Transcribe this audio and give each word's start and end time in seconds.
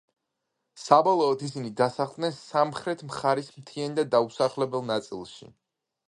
საბოლოოდ 0.83 1.41
ისინი 1.47 1.69
დასახლდნენ 1.81 2.33
სამხრეთ 2.37 3.03
მხარის 3.09 3.51
მთიან 3.59 3.99
და 3.99 4.07
დაუსახლებელ 4.15 4.89
ნაწილში. 4.93 5.51